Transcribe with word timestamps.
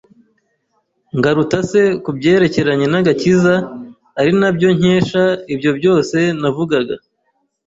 Ngarutase 1.17 1.81
ku 2.03 2.09
byerekeranye 2.17 2.85
n’agakiza 2.89 3.53
ari 4.19 4.31
nabyo 4.39 4.67
nkesha 4.77 5.23
ibyo 5.53 5.71
byose 5.79 6.17
navugaga, 6.41 6.95